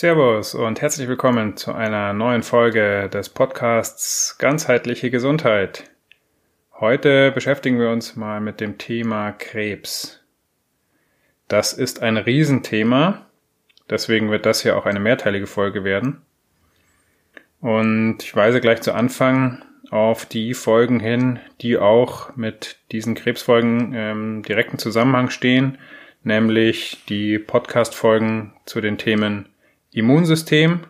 [0.00, 5.90] Servus und herzlich willkommen zu einer neuen Folge des Podcasts Ganzheitliche Gesundheit.
[6.72, 10.24] Heute beschäftigen wir uns mal mit dem Thema Krebs.
[11.48, 13.26] Das ist ein Riesenthema,
[13.90, 16.22] deswegen wird das hier auch eine mehrteilige Folge werden.
[17.60, 23.92] Und ich weise gleich zu Anfang auf die Folgen hin, die auch mit diesen Krebsfolgen
[23.94, 25.76] ähm, direkten Zusammenhang stehen,
[26.22, 29.50] nämlich die Podcast-Folgen zu den Themen
[29.92, 30.86] Immunsystem,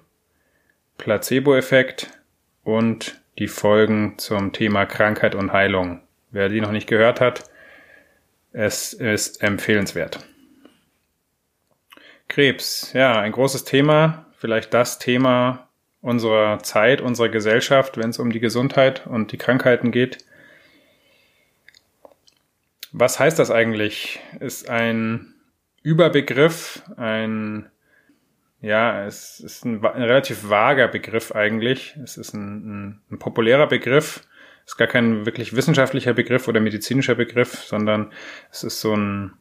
[0.98, 2.10] Placebo-Effekt
[2.64, 6.02] und die Folgen zum Thema Krankheit und Heilung.
[6.30, 7.44] Wer die noch nicht gehört hat,
[8.52, 10.26] es ist empfehlenswert.
[12.28, 15.68] Krebs, ja, ein großes Thema, vielleicht das Thema
[16.02, 20.18] unserer Zeit, unserer Gesellschaft, wenn es um die Gesundheit und die Krankheiten geht.
[22.92, 24.20] Was heißt das eigentlich?
[24.40, 25.34] Ist ein
[25.82, 27.70] Überbegriff, ein
[28.60, 31.96] ja, es ist ein, ein relativ vager Begriff eigentlich.
[32.02, 34.22] Es ist ein, ein, ein populärer Begriff.
[34.64, 38.12] Es ist gar kein wirklich wissenschaftlicher Begriff oder medizinischer Begriff, sondern
[38.50, 39.32] es ist so ein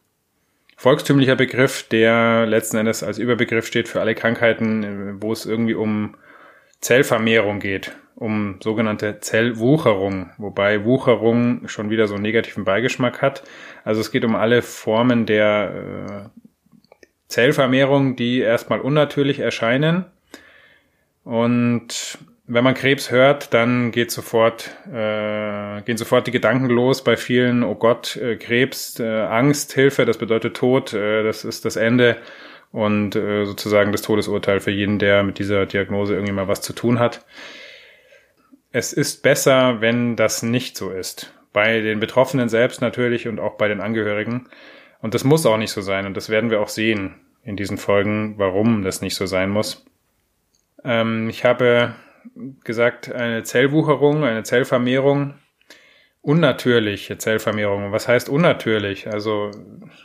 [0.77, 6.15] volkstümlicher Begriff, der letzten Endes als Überbegriff steht für alle Krankheiten, wo es irgendwie um
[6.79, 13.43] Zellvermehrung geht, um sogenannte Zellwucherung, wobei Wucherung schon wieder so einen negativen Beigeschmack hat.
[13.83, 16.31] Also es geht um alle Formen der
[17.29, 20.05] äh, Zellvermehrung, die erstmal unnatürlich erscheinen.
[21.23, 27.15] Und wenn man Krebs hört, dann geht sofort, äh, gehen sofort die Gedanken los bei
[27.15, 31.75] vielen, oh Gott, äh, Krebs, äh, Angst, Hilfe, das bedeutet Tod, äh, das ist das
[31.75, 32.17] Ende
[32.71, 36.73] und äh, sozusagen das Todesurteil für jeden, der mit dieser Diagnose irgendwie mal was zu
[36.73, 37.23] tun hat.
[38.71, 41.31] Es ist besser, wenn das nicht so ist.
[41.53, 44.47] Bei den Betroffenen selbst natürlich und auch bei den Angehörigen.
[45.01, 47.77] Und das muss auch nicht so sein und das werden wir auch sehen in diesen
[47.77, 49.85] Folgen, warum das nicht so sein muss.
[50.83, 51.95] Ähm, ich habe
[52.63, 55.35] gesagt, eine Zellwucherung, eine Zellvermehrung,
[56.21, 57.91] unnatürliche Zellvermehrung.
[57.91, 59.07] Was heißt unnatürlich?
[59.07, 59.51] Also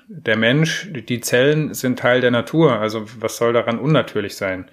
[0.09, 2.79] der Mensch, die Zellen sind Teil der Natur.
[2.79, 4.71] Also was soll daran unnatürlich sein?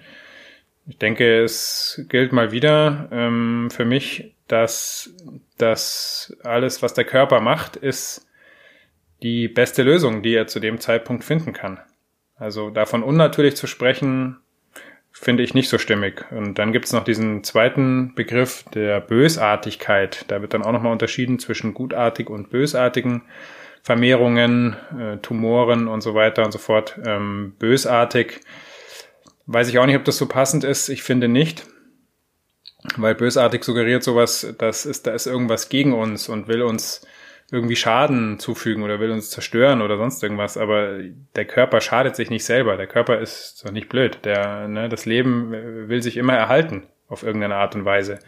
[0.86, 5.14] Ich denke, es gilt mal wieder ähm, für mich, dass
[5.58, 8.26] das alles, was der Körper macht, ist
[9.22, 11.78] die beste Lösung, die er zu dem Zeitpunkt finden kann.
[12.36, 14.38] Also davon unnatürlich zu sprechen,
[15.12, 16.24] finde ich nicht so stimmig.
[16.30, 20.24] Und dann gibt es noch diesen zweiten Begriff der Bösartigkeit.
[20.28, 23.22] Da wird dann auch nochmal unterschieden zwischen gutartig und bösartigen
[23.82, 26.98] Vermehrungen, äh, Tumoren und so weiter und so fort.
[27.04, 28.40] Ähm, bösartig
[29.46, 30.88] weiß ich auch nicht, ob das so passend ist.
[30.88, 31.66] Ich finde nicht.
[32.96, 37.06] Weil bösartig suggeriert sowas, das ist, da ist irgendwas gegen uns und will uns
[37.52, 41.00] irgendwie Schaden zufügen oder will uns zerstören oder sonst irgendwas, aber
[41.36, 42.78] der Körper schadet sich nicht selber.
[42.78, 44.20] Der Körper ist doch nicht blöd.
[44.24, 48.20] Der, ne, das Leben will sich immer erhalten auf irgendeine Art und Weise.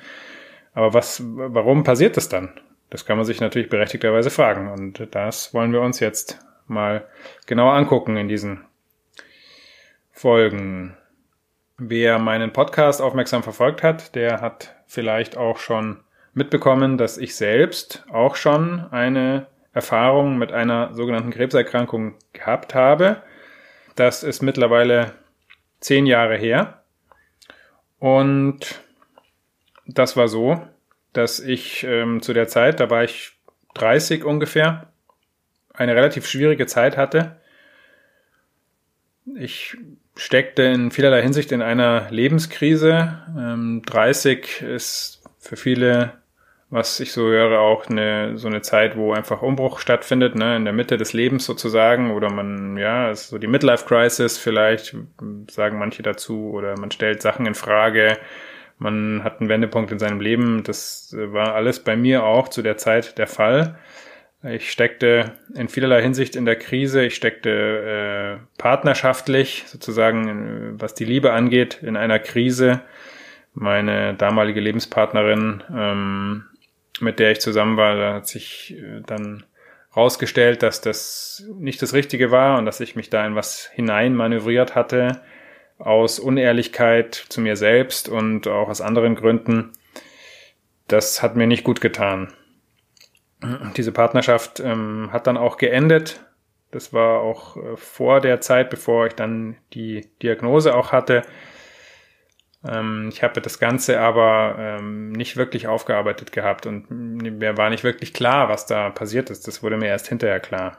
[0.74, 2.60] Aber was, warum passiert das dann?
[2.90, 4.70] Das kann man sich natürlich berechtigterweise fragen.
[4.70, 7.08] Und das wollen wir uns jetzt mal
[7.46, 8.66] genauer angucken in diesen
[10.12, 10.98] Folgen.
[11.78, 16.03] Wer meinen Podcast aufmerksam verfolgt hat, der hat vielleicht auch schon
[16.34, 23.22] mitbekommen, dass ich selbst auch schon eine Erfahrung mit einer sogenannten Krebserkrankung gehabt habe.
[23.96, 25.12] Das ist mittlerweile
[25.80, 26.82] zehn Jahre her.
[27.98, 28.80] Und
[29.86, 30.60] das war so,
[31.12, 33.32] dass ich ähm, zu der Zeit, da war ich
[33.74, 34.92] 30 ungefähr,
[35.72, 37.40] eine relativ schwierige Zeit hatte.
[39.36, 39.76] Ich
[40.16, 43.22] steckte in vielerlei Hinsicht in einer Lebenskrise.
[43.36, 46.12] Ähm, 30 ist für viele
[46.74, 50.64] was ich so höre, auch eine, so eine Zeit, wo einfach Umbruch stattfindet, ne, in
[50.64, 54.96] der Mitte des Lebens sozusagen, oder man, ja, so die Midlife Crisis vielleicht,
[55.48, 58.18] sagen manche dazu, oder man stellt Sachen in Frage,
[58.78, 62.76] man hat einen Wendepunkt in seinem Leben, das war alles bei mir auch zu der
[62.76, 63.78] Zeit der Fall.
[64.42, 71.04] Ich steckte in vielerlei Hinsicht in der Krise, ich steckte äh, partnerschaftlich sozusagen, was die
[71.04, 72.80] Liebe angeht, in einer Krise.
[73.54, 76.44] Meine damalige Lebenspartnerin ähm,
[77.00, 79.44] mit der ich zusammen war, da hat sich äh, dann
[79.96, 84.14] rausgestellt, dass das nicht das Richtige war und dass ich mich da in was hinein
[84.14, 85.22] manövriert hatte,
[85.78, 89.72] aus Unehrlichkeit zu mir selbst und auch aus anderen Gründen.
[90.88, 92.32] Das hat mir nicht gut getan.
[93.76, 96.24] Diese Partnerschaft ähm, hat dann auch geendet.
[96.70, 101.22] Das war auch äh, vor der Zeit, bevor ich dann die Diagnose auch hatte.
[102.66, 107.84] Ähm, ich habe das Ganze aber ähm, nicht wirklich aufgearbeitet gehabt und mir war nicht
[107.84, 109.46] wirklich klar, was da passiert ist.
[109.46, 110.78] Das wurde mir erst hinterher klar.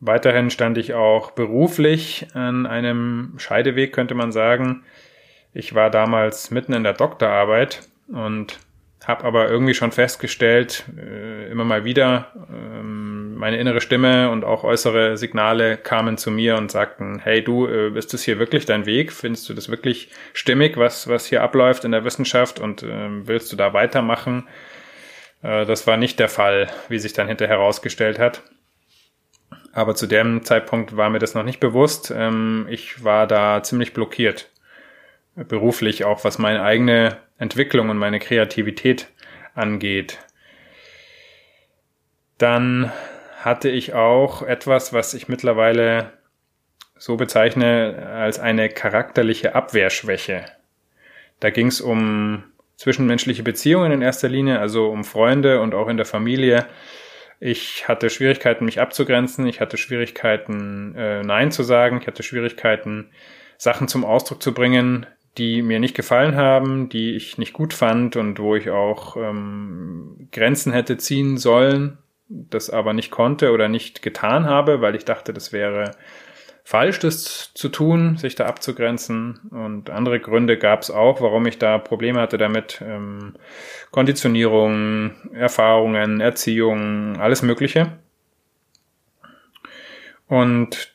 [0.00, 4.82] Weiterhin stand ich auch beruflich an einem Scheideweg, könnte man sagen.
[5.52, 8.58] Ich war damals mitten in der Doktorarbeit und
[9.08, 14.64] habe aber irgendwie schon festgestellt, äh, immer mal wieder, ähm, meine innere Stimme und auch
[14.64, 18.86] äußere Signale kamen zu mir und sagten, hey du, äh, ist das hier wirklich dein
[18.86, 19.12] Weg?
[19.12, 23.52] Findest du das wirklich stimmig, was, was hier abläuft in der Wissenschaft und äh, willst
[23.52, 24.48] du da weitermachen?
[25.42, 28.42] Äh, das war nicht der Fall, wie sich dann hinterher herausgestellt hat.
[29.72, 32.12] Aber zu dem Zeitpunkt war mir das noch nicht bewusst.
[32.16, 34.48] Ähm, ich war da ziemlich blockiert
[35.36, 39.08] beruflich auch was meine eigene Entwicklung und meine Kreativität
[39.54, 40.18] angeht.
[42.38, 42.92] Dann
[43.40, 46.12] hatte ich auch etwas, was ich mittlerweile
[46.96, 50.46] so bezeichne als eine charakterliche Abwehrschwäche.
[51.40, 52.44] Da ging es um
[52.76, 56.66] zwischenmenschliche Beziehungen in erster Linie, also um Freunde und auch in der Familie.
[57.40, 59.46] Ich hatte Schwierigkeiten, mich abzugrenzen.
[59.46, 61.98] Ich hatte Schwierigkeiten, äh, Nein zu sagen.
[62.00, 63.10] Ich hatte Schwierigkeiten,
[63.58, 65.06] Sachen zum Ausdruck zu bringen,
[65.38, 70.28] die mir nicht gefallen haben, die ich nicht gut fand und wo ich auch ähm,
[70.32, 71.98] Grenzen hätte ziehen sollen,
[72.28, 75.92] das aber nicht konnte oder nicht getan habe, weil ich dachte, das wäre
[76.64, 79.40] falsch, das zu tun, sich da abzugrenzen.
[79.50, 82.82] Und andere Gründe gab es auch, warum ich da Probleme hatte damit.
[82.84, 83.34] Ähm,
[83.90, 87.98] Konditionierung, Erfahrungen, Erziehung, alles Mögliche.
[90.26, 90.93] Und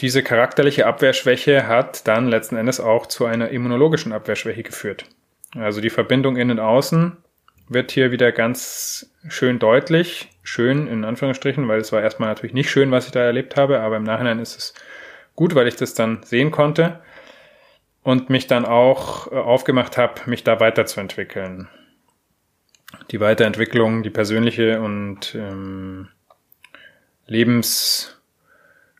[0.00, 5.06] diese charakterliche Abwehrschwäche hat dann letzten Endes auch zu einer immunologischen Abwehrschwäche geführt.
[5.54, 7.16] Also die Verbindung innen außen
[7.68, 10.30] wird hier wieder ganz schön deutlich.
[10.42, 13.80] Schön in Anführungsstrichen, weil es war erstmal natürlich nicht schön, was ich da erlebt habe,
[13.80, 14.74] aber im Nachhinein ist es
[15.36, 17.00] gut, weil ich das dann sehen konnte
[18.02, 21.68] und mich dann auch äh, aufgemacht habe, mich da weiterzuentwickeln.
[23.10, 26.08] Die Weiterentwicklung, die persönliche und ähm,
[27.26, 28.13] Lebens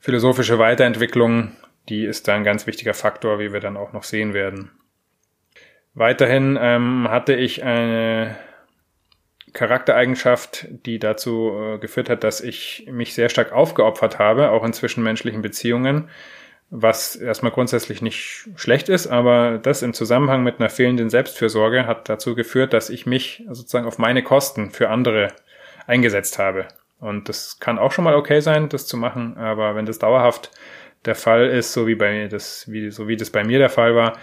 [0.05, 1.53] philosophische Weiterentwicklung,
[1.89, 4.71] die ist da ein ganz wichtiger Faktor, wie wir dann auch noch sehen werden.
[5.95, 8.37] Weiterhin ähm, hatte ich eine
[9.55, 14.75] Charaktereigenschaft, die dazu äh, geführt hat, dass ich mich sehr stark aufgeopfert habe, auch in
[14.75, 16.11] zwischenmenschlichen Beziehungen,
[16.69, 22.11] was erstmal grundsätzlich nicht schlecht ist, aber das im Zusammenhang mit einer fehlenden Selbstfürsorge hat
[22.11, 25.29] dazu geführt, dass ich mich sozusagen auf meine Kosten für andere
[25.87, 26.69] eingesetzt habe.
[27.01, 30.51] Und das kann auch schon mal okay sein, das zu machen, aber wenn das dauerhaft
[31.05, 33.95] der Fall ist, so wie bei das, wie, so wie das bei mir der Fall
[33.95, 34.15] war,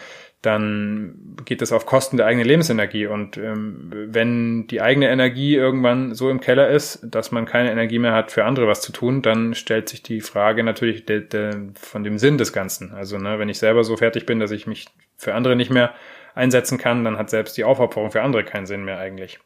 [0.41, 3.05] dann geht das auf Kosten der eigenen Lebensenergie.
[3.05, 7.99] Und ähm, wenn die eigene Energie irgendwann so im Keller ist, dass man keine Energie
[7.99, 11.51] mehr hat, für andere was zu tun, dann stellt sich die Frage natürlich de, de,
[11.75, 12.91] von dem Sinn des Ganzen.
[12.91, 15.93] Also ne, wenn ich selber so fertig bin, dass ich mich für andere nicht mehr
[16.33, 19.39] einsetzen kann, dann hat selbst die Aufopferung für andere keinen Sinn mehr eigentlich.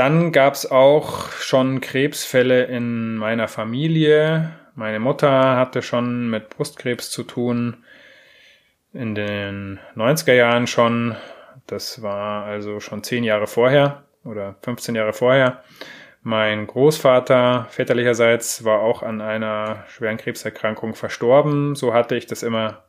[0.00, 4.50] Dann gab es auch schon Krebsfälle in meiner Familie.
[4.74, 7.84] Meine Mutter hatte schon mit Brustkrebs zu tun.
[8.94, 11.16] In den 90er Jahren schon.
[11.66, 15.64] Das war also schon zehn Jahre vorher oder 15 Jahre vorher.
[16.22, 21.74] Mein Großvater väterlicherseits war auch an einer schweren Krebserkrankung verstorben.
[21.74, 22.84] So hatte ich das immer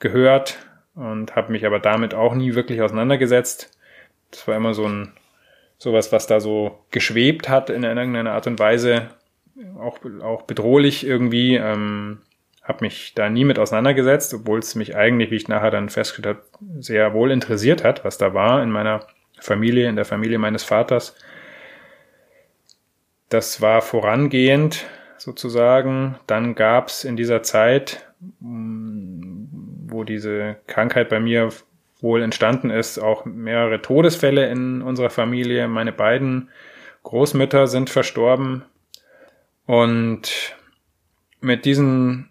[0.00, 0.58] gehört
[0.96, 3.70] und habe mich aber damit auch nie wirklich auseinandergesetzt.
[4.32, 5.12] Das war immer so ein
[5.80, 9.08] sowas, was da so geschwebt hat in irgendeiner Art und Weise,
[9.78, 11.56] auch, auch bedrohlich irgendwie.
[11.56, 12.20] Ähm,
[12.62, 16.36] habe mich da nie mit auseinandergesetzt, obwohl es mich eigentlich, wie ich nachher dann festgestellt
[16.36, 19.06] habe, sehr wohl interessiert hat, was da war in meiner
[19.40, 21.16] Familie, in der Familie meines Vaters.
[23.30, 26.16] Das war vorangehend sozusagen.
[26.26, 28.06] Dann gab es in dieser Zeit,
[28.40, 31.48] wo diese Krankheit bei mir
[32.02, 35.68] wohl entstanden ist, auch mehrere Todesfälle in unserer Familie.
[35.68, 36.50] Meine beiden
[37.02, 38.64] Großmütter sind verstorben.
[39.66, 40.56] Und
[41.40, 42.30] mit diesen,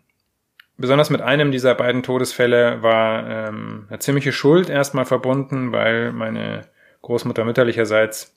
[0.78, 6.68] besonders mit einem dieser beiden Todesfälle war ähm, eine ziemliche Schuld erstmal verbunden, weil meine
[7.02, 8.36] Großmutter mütterlicherseits,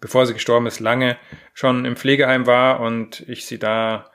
[0.00, 1.16] bevor sie gestorben ist, lange
[1.52, 4.10] schon im Pflegeheim war und ich sie da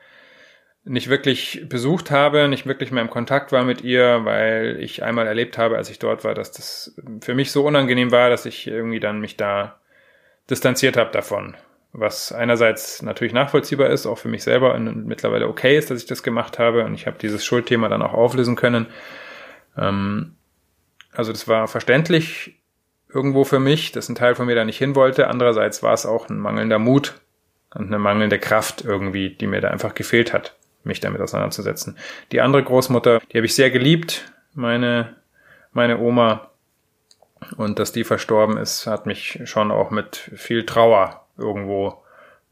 [0.90, 5.28] nicht wirklich besucht habe, nicht wirklich mehr im Kontakt war mit ihr, weil ich einmal
[5.28, 8.66] erlebt habe, als ich dort war, dass das für mich so unangenehm war, dass ich
[8.66, 9.80] irgendwie dann mich da
[10.50, 11.56] distanziert habe davon.
[11.92, 16.08] was einerseits natürlich nachvollziehbar ist, auch für mich selber und mittlerweile okay ist, dass ich
[16.08, 18.88] das gemacht habe und ich habe dieses Schuldthema dann auch auflösen können.
[19.78, 20.36] Ähm,
[21.12, 22.62] also das war verständlich
[23.12, 25.28] irgendwo für mich, dass ein Teil von mir da nicht hin wollte.
[25.28, 27.20] Andererseits war es auch ein mangelnder Mut
[27.74, 31.98] und eine mangelnde Kraft irgendwie, die mir da einfach gefehlt hat, mich damit auseinanderzusetzen.
[32.32, 35.16] Die andere Großmutter, die habe ich sehr geliebt, meine,
[35.72, 36.50] meine Oma.
[37.58, 42.04] Und dass die verstorben ist, hat mich schon auch mit viel Trauer irgendwo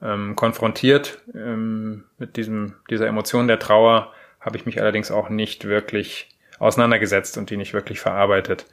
[0.02, 1.20] ähm, konfrontiert.
[1.36, 6.30] Ähm, mit diesem, dieser Emotion der Trauer habe ich mich allerdings auch nicht wirklich
[6.60, 8.66] auseinandergesetzt und die nicht wirklich verarbeitet.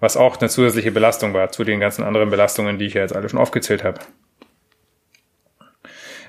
[0.00, 3.14] Was auch eine zusätzliche Belastung war zu den ganzen anderen Belastungen, die ich ja jetzt
[3.14, 4.00] alle schon aufgezählt habe.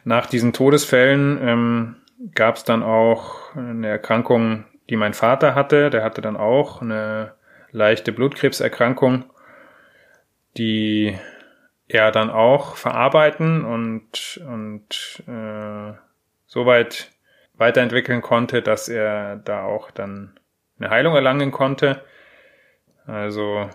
[0.04, 1.96] Nach diesen Todesfällen ähm,
[2.34, 5.90] gab es dann auch eine Erkrankung, die mein Vater hatte.
[5.90, 7.34] Der hatte dann auch eine
[7.72, 9.26] leichte Blutkrebserkrankung,
[10.58, 11.18] die
[11.88, 15.94] er dann auch verarbeiten und, und äh,
[16.46, 17.12] soweit
[17.54, 20.40] weiterentwickeln konnte, dass er da auch dann
[20.80, 22.02] eine Heilung erlangen konnte.
[23.06, 23.70] Also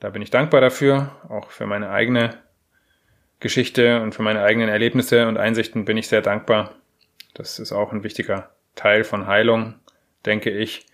[0.00, 2.34] da bin ich dankbar dafür, auch für meine eigene
[3.40, 6.72] Geschichte und für meine eigenen Erlebnisse und Einsichten bin ich sehr dankbar.
[7.36, 9.74] Das ist auch ein wichtiger Teil von Heilung,
[10.24, 10.86] denke ich.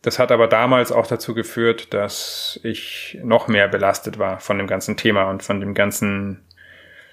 [0.00, 4.66] Das hat aber damals auch dazu geführt, dass ich noch mehr belastet war von dem
[4.66, 6.42] ganzen Thema und von dem ganzen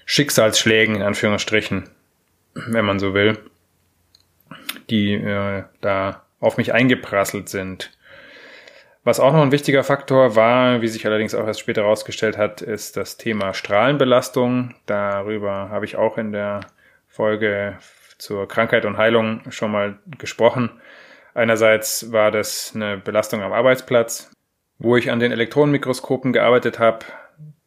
[0.06, 1.90] Schicksalsschlägen, in Anführungsstrichen,
[2.54, 3.38] wenn man so will,
[4.88, 7.90] die äh, da auf mich eingeprasselt sind.
[9.04, 12.62] Was auch noch ein wichtiger Faktor war, wie sich allerdings auch erst später herausgestellt hat,
[12.62, 14.74] ist das Thema Strahlenbelastung.
[14.86, 16.60] Darüber habe ich auch in der
[17.06, 17.76] Folge
[18.18, 20.70] zur Krankheit und Heilung schon mal gesprochen.
[21.34, 24.30] Einerseits war das eine Belastung am Arbeitsplatz,
[24.78, 27.06] wo ich an den Elektronenmikroskopen gearbeitet habe,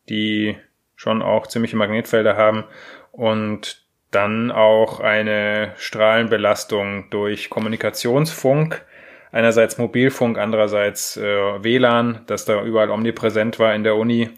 [0.09, 0.57] die
[0.95, 2.65] schon auch ziemliche Magnetfelder haben
[3.11, 8.85] und dann auch eine Strahlenbelastung durch Kommunikationsfunk,
[9.31, 11.23] einerseits Mobilfunk, andererseits äh,
[11.63, 14.29] WLAN, das da überall omnipräsent war in der Uni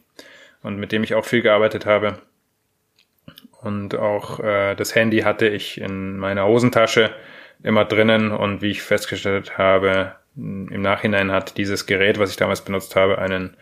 [0.61, 2.19] und mit dem ich auch viel gearbeitet habe.
[3.63, 7.11] Und auch äh, das Handy hatte ich in meiner Hosentasche
[7.63, 8.31] immer drinnen.
[8.31, 13.19] Und wie ich festgestellt habe, im Nachhinein hat dieses Gerät, was ich damals benutzt habe,
[13.19, 13.55] einen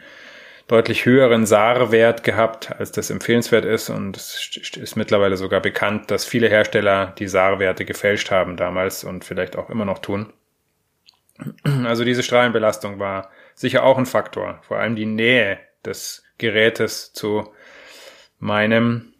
[0.68, 3.90] deutlich höheren SAR-Wert gehabt, als das empfehlenswert ist.
[3.90, 9.26] Und es ist mittlerweile sogar bekannt, dass viele Hersteller die SAR-Werte gefälscht haben damals und
[9.26, 10.32] vielleicht auch immer noch tun.
[11.86, 17.52] Also diese Strahlenbelastung war sicher auch ein Faktor, vor allem die Nähe des Gerätes zu
[18.40, 19.11] meinem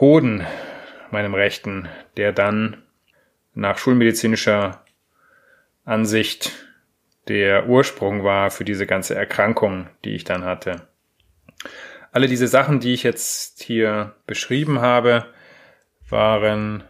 [0.00, 0.44] Hoden,
[1.10, 2.82] meinem rechten, der dann
[3.54, 4.84] nach schulmedizinischer
[5.84, 6.52] Ansicht
[7.28, 10.88] der Ursprung war für diese ganze Erkrankung, die ich dann hatte.
[12.12, 15.26] Alle diese Sachen, die ich jetzt hier beschrieben habe,
[16.08, 16.84] waren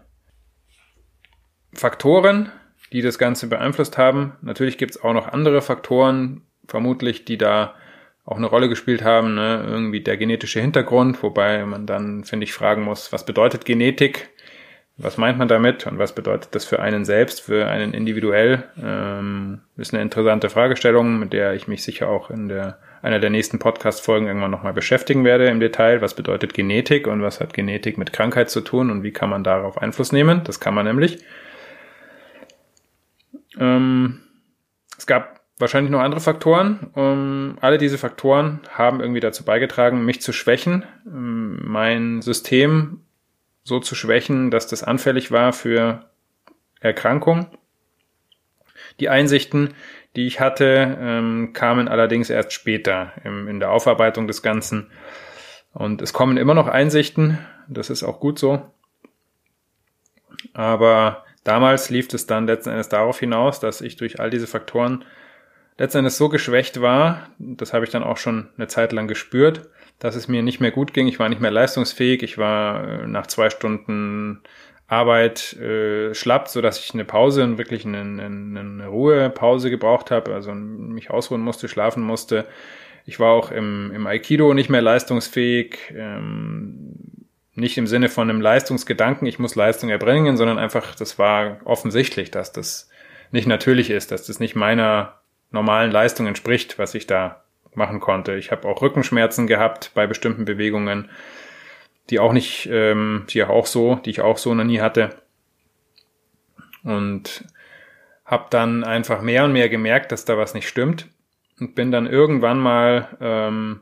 [1.73, 2.50] Faktoren,
[2.92, 4.37] die das Ganze beeinflusst haben.
[4.42, 7.75] Natürlich gibt es auch noch andere Faktoren, vermutlich, die da
[8.25, 9.35] auch eine Rolle gespielt haben.
[9.35, 9.64] Ne?
[9.66, 14.31] Irgendwie der genetische Hintergrund, wobei man dann, finde ich, fragen muss, was bedeutet Genetik?
[14.97, 18.62] Was meint man damit und was bedeutet das für einen selbst, für einen individuell?
[18.81, 23.28] Ähm, ist eine interessante Fragestellung, mit der ich mich sicher auch in der einer der
[23.28, 26.00] nächsten Podcast-Folgen irgendwann nochmal beschäftigen werde im Detail.
[26.00, 29.43] Was bedeutet Genetik und was hat Genetik mit Krankheit zu tun und wie kann man
[29.43, 30.43] darauf Einfluss nehmen?
[30.45, 31.19] Das kann man nämlich.
[33.59, 34.21] Ähm,
[34.97, 36.90] es gab wahrscheinlich noch andere Faktoren.
[36.94, 43.00] Um, alle diese Faktoren haben irgendwie dazu beigetragen, mich zu schwächen, ähm, mein System
[43.62, 46.11] so zu schwächen, dass das anfällig war für
[46.80, 47.46] Erkrankung.
[49.00, 49.75] Die Einsichten,
[50.16, 54.90] die ich hatte, ähm, kamen allerdings erst später im, in der Aufarbeitung des Ganzen.
[55.73, 58.70] Und es kommen immer noch Einsichten, das ist auch gut so.
[60.52, 65.04] Aber damals lief es dann letzten Endes darauf hinaus, dass ich durch all diese Faktoren
[65.76, 69.69] letzten Endes so geschwächt war, das habe ich dann auch schon eine Zeit lang gespürt,
[69.99, 71.07] dass es mir nicht mehr gut ging.
[71.07, 72.23] Ich war nicht mehr leistungsfähig.
[72.23, 74.43] Ich war äh, nach zwei Stunden
[74.87, 78.25] Arbeit äh, schlapp, so dass ich eine Pause und wirklich eine, eine,
[78.61, 82.45] eine Ruhepause gebraucht habe, also mich ausruhen musste, schlafen musste.
[83.07, 88.40] Ich war auch im, im Aikido nicht mehr leistungsfähig, ähm, nicht im Sinne von einem
[88.40, 92.90] Leistungsgedanken, ich muss Leistung erbringen, sondern einfach, das war offensichtlich, dass das
[93.31, 95.21] nicht natürlich ist, dass das nicht meiner
[95.51, 97.43] normalen Leistung entspricht, was ich da
[97.75, 98.35] machen konnte.
[98.35, 101.11] Ich habe auch Rückenschmerzen gehabt bei bestimmten Bewegungen,
[102.11, 105.11] die auch nicht, ähm, die auch so, die ich auch so noch nie hatte.
[106.83, 107.45] Und
[108.25, 111.09] habe dann einfach mehr und mehr gemerkt, dass da was nicht stimmt
[111.61, 113.81] und bin dann irgendwann mal ähm,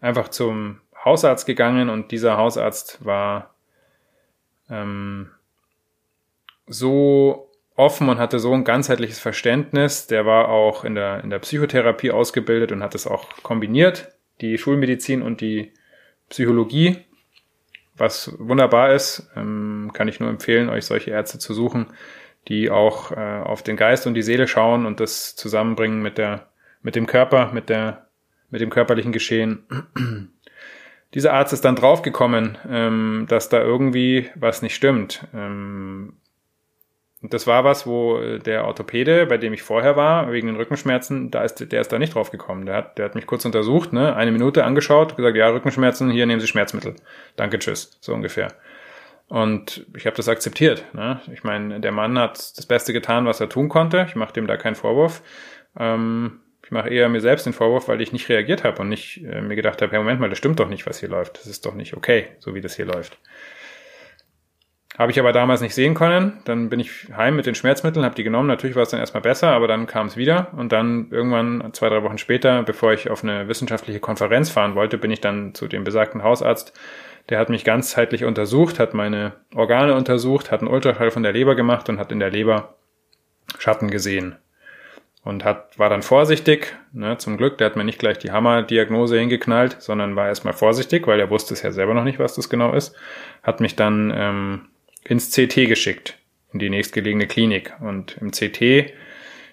[0.00, 3.54] einfach zum Hausarzt gegangen und dieser Hausarzt war
[4.68, 5.30] ähm,
[6.66, 7.47] so
[7.78, 10.08] offen und hatte so ein ganzheitliches Verständnis.
[10.08, 14.08] Der war auch in der, in der Psychotherapie ausgebildet und hat es auch kombiniert,
[14.40, 15.72] die Schulmedizin und die
[16.28, 16.98] Psychologie.
[17.96, 21.86] Was wunderbar ist, ähm, kann ich nur empfehlen, euch solche Ärzte zu suchen,
[22.48, 26.48] die auch äh, auf den Geist und die Seele schauen und das zusammenbringen mit der,
[26.82, 28.08] mit dem Körper, mit der,
[28.50, 29.64] mit dem körperlichen Geschehen.
[31.14, 35.26] Dieser Arzt ist dann draufgekommen, ähm, dass da irgendwie was nicht stimmt.
[35.32, 36.14] Ähm,
[37.20, 40.56] und das war was, wo äh, der Orthopäde, bei dem ich vorher war, wegen den
[40.56, 42.66] Rückenschmerzen, da ist, der ist da nicht drauf gekommen.
[42.66, 46.26] Der hat, der hat mich kurz untersucht, ne, eine Minute angeschaut, gesagt, ja, Rückenschmerzen, hier
[46.26, 46.94] nehmen Sie Schmerzmittel.
[47.36, 48.48] Danke, tschüss, so ungefähr.
[49.28, 50.84] Und ich habe das akzeptiert.
[50.94, 51.20] Ne?
[51.32, 54.06] Ich meine, der Mann hat das Beste getan, was er tun konnte.
[54.08, 55.22] Ich mache dem da keinen Vorwurf.
[55.78, 59.24] Ähm, ich mache eher mir selbst den Vorwurf, weil ich nicht reagiert habe und nicht
[59.24, 61.38] äh, mir gedacht habe, hey, Moment mal, das stimmt doch nicht, was hier läuft.
[61.38, 63.18] Das ist doch nicht okay, so wie das hier läuft.
[64.98, 66.40] Habe ich aber damals nicht sehen können.
[66.44, 68.48] Dann bin ich heim mit den Schmerzmitteln, habe die genommen.
[68.48, 70.48] Natürlich war es dann erstmal besser, aber dann kam es wieder.
[70.56, 74.98] Und dann irgendwann zwei, drei Wochen später, bevor ich auf eine wissenschaftliche Konferenz fahren wollte,
[74.98, 76.72] bin ich dann zu dem besagten Hausarzt.
[77.28, 81.54] Der hat mich ganzheitlich untersucht, hat meine Organe untersucht, hat einen Ultraschall von der Leber
[81.54, 82.74] gemacht und hat in der Leber
[83.56, 84.34] Schatten gesehen.
[85.22, 89.18] Und hat, war dann vorsichtig, ne, zum Glück, der hat mir nicht gleich die Hammerdiagnose
[89.18, 92.48] hingeknallt, sondern war erstmal vorsichtig, weil er wusste es ja selber noch nicht, was das
[92.48, 92.96] genau ist.
[93.42, 94.68] Hat mich dann ähm,
[95.08, 96.18] ins CT geschickt,
[96.52, 97.74] in die nächstgelegene Klinik.
[97.80, 98.92] Und im CT,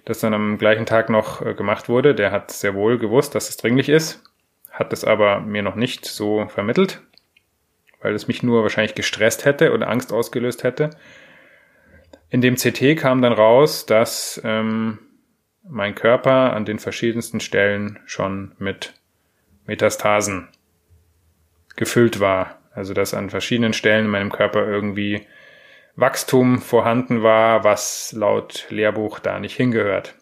[0.03, 3.49] das dann am gleichen Tag noch äh, gemacht wurde, der hat sehr wohl gewusst, dass
[3.49, 4.21] es dringlich ist,
[4.69, 7.01] hat es aber mir noch nicht so vermittelt,
[8.01, 10.91] weil es mich nur wahrscheinlich gestresst hätte oder Angst ausgelöst hätte.
[12.29, 14.99] In dem CT kam dann raus, dass ähm,
[15.63, 18.93] mein Körper an den verschiedensten Stellen schon mit
[19.65, 20.49] Metastasen
[21.77, 22.59] gefüllt war.
[22.73, 25.25] Also dass an verschiedenen Stellen in meinem Körper irgendwie
[25.95, 30.15] Wachstum vorhanden war, was laut Lehrbuch da nicht hingehört.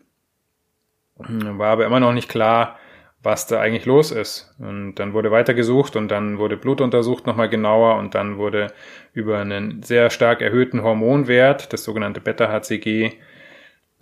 [1.17, 2.77] War aber immer noch nicht klar,
[3.23, 4.53] was da eigentlich los ist.
[4.59, 8.67] Und dann wurde weitergesucht und dann wurde Blut untersucht nochmal genauer und dann wurde
[9.13, 13.13] über einen sehr stark erhöhten Hormonwert, das sogenannte Beta-HCG,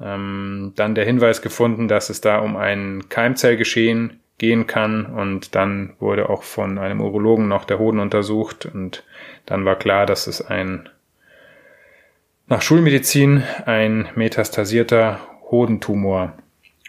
[0.01, 5.93] ähm, dann der Hinweis gefunden, dass es da um ein Keimzellgeschehen gehen kann und dann
[5.99, 9.03] wurde auch von einem Urologen noch der Hoden untersucht und
[9.45, 10.89] dann war klar, dass es ein
[12.51, 16.33] nach Schulmedizin ein metastasierter Hodentumor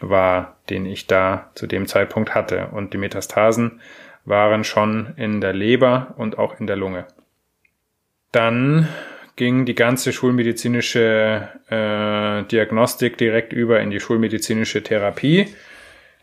[0.01, 2.67] war, den ich da zu dem Zeitpunkt hatte.
[2.73, 3.81] Und die Metastasen
[4.25, 7.07] waren schon in der Leber und auch in der Lunge.
[8.33, 8.89] Dann
[9.37, 15.47] ging die ganze schulmedizinische äh, Diagnostik direkt über in die schulmedizinische Therapie.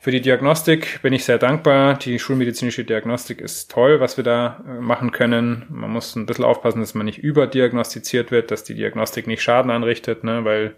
[0.02, 1.96] Für die Diagnostik bin ich sehr dankbar.
[1.96, 5.66] Die schulmedizinische Diagnostik ist toll, was wir da äh, machen können.
[5.68, 9.70] Man muss ein bisschen aufpassen, dass man nicht überdiagnostiziert wird, dass die Diagnostik nicht Schaden
[9.70, 10.46] anrichtet, ne?
[10.46, 10.76] weil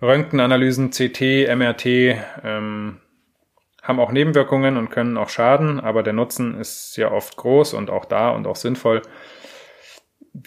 [0.00, 1.84] Röntgenanalysen, CT, MRT
[2.42, 3.00] ähm,
[3.82, 7.90] haben auch Nebenwirkungen und können auch schaden, aber der Nutzen ist ja oft groß und
[7.90, 9.02] auch da und auch sinnvoll.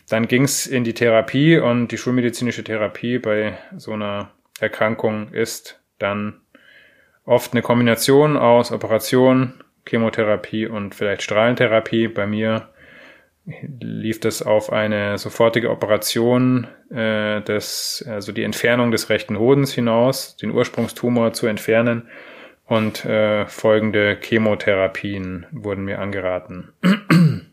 [0.09, 6.41] Dann ging's in die Therapie und die schulmedizinische Therapie bei so einer Erkrankung ist dann
[7.25, 9.53] oft eine Kombination aus Operation,
[9.87, 12.07] Chemotherapie und vielleicht Strahlentherapie.
[12.07, 12.69] Bei mir
[13.79, 20.35] lief das auf eine sofortige Operation äh, des, also die Entfernung des rechten Hodens hinaus,
[20.37, 22.07] den Ursprungstumor zu entfernen
[22.65, 26.73] und äh, folgende Chemotherapien wurden mir angeraten.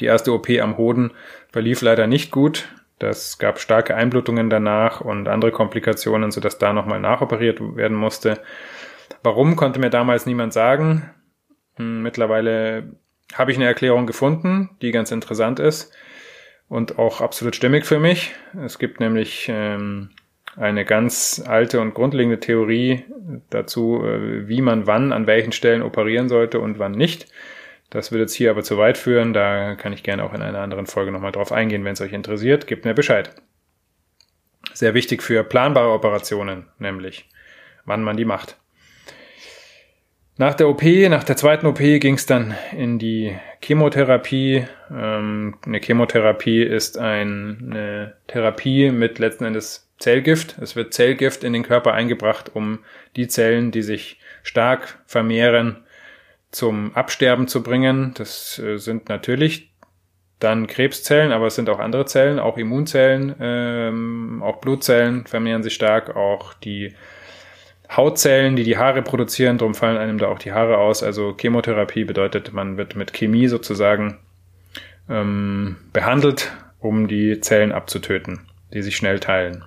[0.00, 1.12] Die erste OP am Hoden
[1.52, 2.68] verlief leider nicht gut.
[2.98, 8.40] Das gab starke Einblutungen danach und andere Komplikationen, sodass da nochmal nachoperiert werden musste.
[9.22, 11.10] Warum konnte mir damals niemand sagen.
[11.76, 12.96] Hm, mittlerweile
[13.34, 15.92] habe ich eine Erklärung gefunden, die ganz interessant ist
[16.68, 18.34] und auch absolut stimmig für mich.
[18.64, 20.10] Es gibt nämlich ähm,
[20.56, 23.04] eine ganz alte und grundlegende Theorie
[23.50, 27.26] dazu, äh, wie man wann an welchen Stellen operieren sollte und wann nicht.
[27.90, 29.32] Das würde jetzt hier aber zu weit führen.
[29.32, 32.12] Da kann ich gerne auch in einer anderen Folge nochmal drauf eingehen, wenn es euch
[32.12, 32.66] interessiert.
[32.66, 33.30] Gebt mir Bescheid.
[34.72, 37.28] Sehr wichtig für planbare Operationen, nämlich
[37.84, 38.56] wann man die macht.
[40.36, 44.66] Nach der OP, nach der zweiten OP ging es dann in die Chemotherapie.
[44.90, 50.58] Ähm, eine Chemotherapie ist ein, eine Therapie mit letzten Endes Zellgift.
[50.60, 52.80] Es wird Zellgift in den Körper eingebracht, um
[53.14, 55.83] die Zellen, die sich stark vermehren,
[56.54, 58.12] zum Absterben zu bringen.
[58.14, 59.72] Das äh, sind natürlich
[60.38, 65.74] dann Krebszellen, aber es sind auch andere Zellen, auch Immunzellen, ähm, auch Blutzellen vermehren sich
[65.74, 66.94] stark, auch die
[67.90, 71.02] Hautzellen, die die Haare produzieren, darum fallen einem da auch die Haare aus.
[71.02, 74.18] Also Chemotherapie bedeutet, man wird mit Chemie sozusagen
[75.08, 78.40] ähm, behandelt, um die Zellen abzutöten,
[78.72, 79.64] die sich schnell teilen.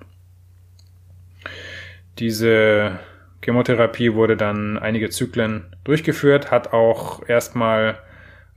[2.18, 2.98] Diese
[3.42, 7.98] Chemotherapie wurde dann einige Zyklen durchgeführt, hat auch erstmal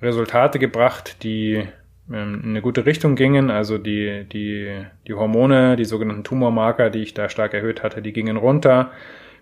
[0.01, 1.67] Resultate gebracht, die
[2.11, 3.49] ähm, in eine gute Richtung gingen.
[3.51, 8.13] Also die, die, die Hormone, die sogenannten Tumormarker, die ich da stark erhöht hatte, die
[8.13, 8.91] gingen runter.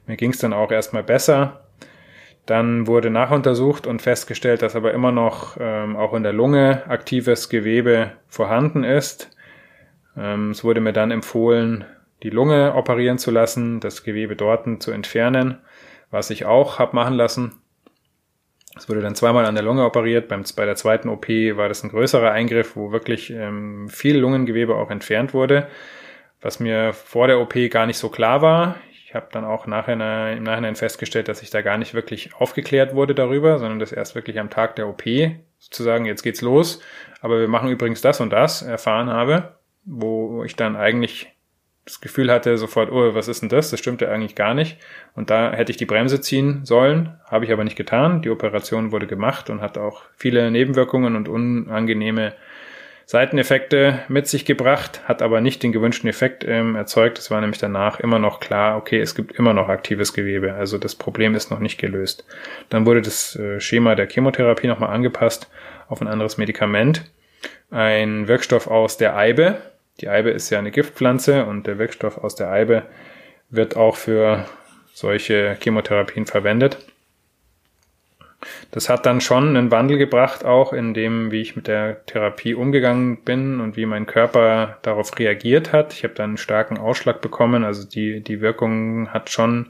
[0.08, 1.62] Mir ging es dann auch erstmal besser.
[2.46, 7.50] Dann wurde nachuntersucht und festgestellt, dass aber immer noch ähm, auch in der Lunge aktives
[7.50, 9.30] Gewebe vorhanden ist.
[10.18, 11.86] Ähm, es wurde mir dann empfohlen,
[12.24, 15.60] die Lunge operieren zu lassen, das Gewebe dort zu entfernen,
[16.12, 17.62] was ich auch habe machen lassen.
[18.76, 20.28] Es wurde dann zweimal an der Lunge operiert.
[20.28, 24.76] Beim, bei der zweiten OP war das ein größerer Eingriff, wo wirklich ähm, viel Lungengewebe
[24.76, 25.68] auch entfernt wurde,
[26.42, 28.76] was mir vor der OP gar nicht so klar war.
[28.92, 29.94] Ich habe dann auch nachher,
[30.34, 34.14] im Nachhinein festgestellt, dass ich da gar nicht wirklich aufgeklärt wurde darüber, sondern das erst
[34.14, 35.04] wirklich am Tag der OP
[35.58, 36.80] sozusagen, jetzt geht's los,
[37.20, 41.28] aber wir machen übrigens das und das erfahren habe, wo ich dann eigentlich
[41.90, 43.72] das Gefühl hatte sofort, oh, was ist denn das?
[43.72, 44.78] Das stimmte eigentlich gar nicht.
[45.16, 48.22] Und da hätte ich die Bremse ziehen sollen, habe ich aber nicht getan.
[48.22, 52.34] Die Operation wurde gemacht und hat auch viele Nebenwirkungen und unangenehme
[53.08, 57.18] Seiteneffekte mit sich gebracht, hat aber nicht den gewünschten Effekt ähm, erzeugt.
[57.18, 60.78] Es war nämlich danach immer noch klar, okay, es gibt immer noch aktives Gewebe, also
[60.78, 62.24] das Problem ist noch nicht gelöst.
[62.70, 65.50] Dann wurde das äh, Schema der Chemotherapie nochmal angepasst
[65.88, 67.04] auf ein anderes Medikament.
[67.72, 69.60] Ein Wirkstoff aus der Eibe,
[70.02, 72.84] die Eibe ist ja eine Giftpflanze und der Wirkstoff aus der Eibe
[73.50, 74.46] wird auch für
[74.94, 76.78] solche Chemotherapien verwendet.
[78.72, 82.54] Das hat dann schon einen Wandel gebracht, auch in dem, wie ich mit der Therapie
[82.54, 85.94] umgegangen bin und wie mein Körper darauf reagiert hat.
[85.94, 89.70] Ich habe dann einen starken Ausschlag bekommen, also die, die Wirkung hat schon,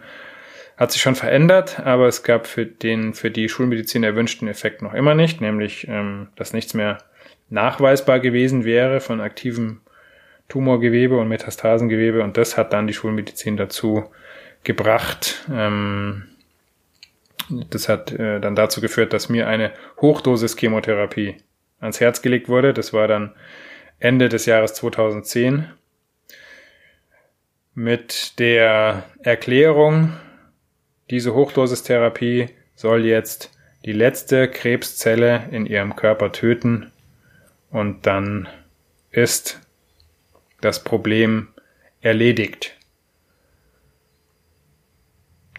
[0.78, 4.94] hat sich schon verändert, aber es gab für den, für die Schulmedizin erwünschten Effekt noch
[4.94, 7.00] immer nicht, nämlich, ähm, dass nichts mehr
[7.50, 9.82] nachweisbar gewesen wäre von aktivem
[10.50, 14.06] Tumorgewebe und Metastasengewebe und das hat dann die Schulmedizin dazu
[14.64, 15.46] gebracht.
[15.52, 16.24] Ähm,
[17.70, 21.38] das hat äh, dann dazu geführt, dass mir eine Hochdosis Chemotherapie
[21.80, 22.74] ans Herz gelegt wurde.
[22.74, 23.34] Das war dann
[24.00, 25.68] Ende des Jahres 2010
[27.80, 30.14] mit der Erklärung,
[31.10, 33.52] diese Hochdosistherapie soll jetzt
[33.86, 36.92] die letzte Krebszelle in ihrem Körper töten
[37.72, 38.48] und dann
[39.12, 39.62] ist
[40.62, 41.50] das Problem
[42.02, 42.76] erledigt.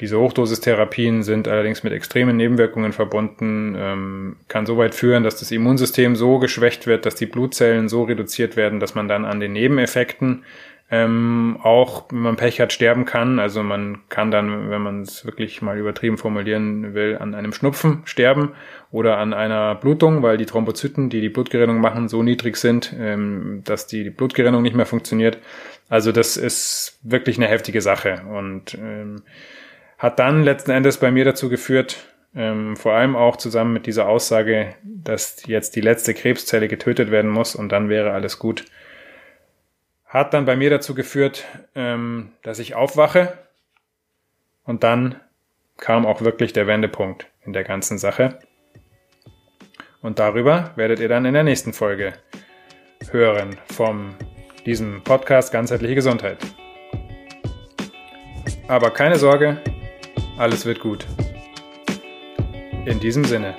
[0.00, 5.50] Diese Hochdosistherapien sind allerdings mit extremen Nebenwirkungen verbunden, ähm, kann so weit führen, dass das
[5.50, 9.52] Immunsystem so geschwächt wird, dass die Blutzellen so reduziert werden, dass man dann an den
[9.52, 10.44] Nebeneffekten
[10.90, 13.38] ähm, auch, wenn man Pech hat, sterben kann.
[13.38, 18.02] Also man kann dann, wenn man es wirklich mal übertrieben formulieren will, an einem Schnupfen
[18.04, 18.52] sterben
[18.90, 23.62] oder an einer Blutung, weil die Thrombozyten, die die Blutgerinnung machen, so niedrig sind, ähm,
[23.64, 25.38] dass die Blutgerinnung nicht mehr funktioniert.
[25.88, 29.22] Also das ist wirklich eine heftige Sache und ähm,
[29.96, 31.98] hat dann letzten Endes bei mir dazu geführt,
[32.34, 37.30] ähm, vor allem auch zusammen mit dieser Aussage, dass jetzt die letzte Krebszelle getötet werden
[37.30, 38.64] muss und dann wäre alles gut,
[40.10, 41.44] hat dann bei mir dazu geführt,
[41.74, 43.38] ähm, dass ich aufwache
[44.64, 45.14] und dann
[45.78, 48.40] kam auch wirklich der Wendepunkt in der ganzen Sache.
[50.02, 52.12] Und darüber werdet ihr dann in der nächsten Folge
[53.10, 54.14] hören vom
[54.66, 56.38] diesem Podcast Ganzheitliche Gesundheit.
[58.66, 59.62] Aber keine Sorge,
[60.36, 61.06] alles wird gut.
[62.84, 63.54] In diesem Sinne.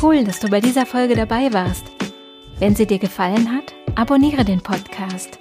[0.00, 1.86] Cool, dass du bei dieser Folge dabei warst.
[2.60, 5.36] Wenn sie dir gefallen hat, abonniere den Podcast.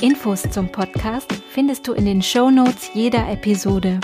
[0.00, 3.98] Infos zum Podcast findest du in den Show Notes jeder Episode.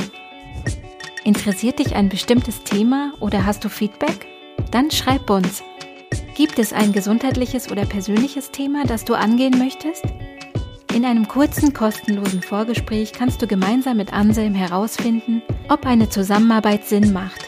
[1.23, 4.27] Interessiert dich ein bestimmtes Thema oder hast du Feedback?
[4.73, 5.63] Dann schreib uns.
[6.35, 10.03] Gibt es ein gesundheitliches oder persönliches Thema, das du angehen möchtest?
[10.93, 17.13] In einem kurzen, kostenlosen Vorgespräch kannst du gemeinsam mit Anselm herausfinden, ob eine Zusammenarbeit Sinn
[17.13, 17.48] macht.